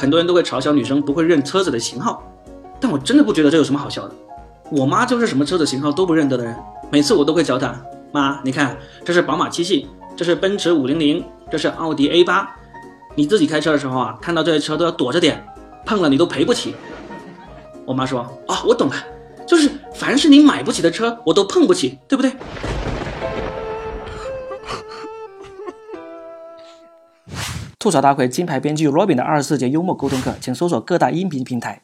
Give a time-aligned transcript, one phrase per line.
[0.00, 2.22] 很多人都会嘲笑女生不会认车子的型号，
[2.80, 4.14] 但我真的不觉得这有什么好笑的。
[4.70, 6.56] 我妈就是什么车子型号都不认得的人，
[6.90, 7.78] 每次我都会教她：
[8.10, 8.74] 妈，你看，
[9.04, 9.86] 这是宝马七系，
[10.16, 12.48] 这是奔驰五零零，这是奥迪 A 八。
[13.14, 15.44] 你自己开车的时候啊，看到这些车都要躲着点，
[15.84, 16.74] 碰了你都赔不起。
[17.84, 18.94] 我妈说：啊，我懂了，
[19.46, 22.32] 就是凡是你买不起的车，我都碰不起，对不对？
[27.80, 31.80] 吐槽大会金牌编剧 Robin 的二十四节幽默沟通课，请搜索各大音频平台。